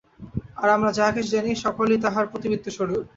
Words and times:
আর 0.55 0.69
আমরা 0.69 0.91
যাহা 0.97 1.11
কিছু 1.11 1.29
জানি, 1.31 1.51
সকলই 1.65 1.97
তাঁহার 2.03 2.25
প্রতিবিম্ব-স্বরূপ। 2.27 3.03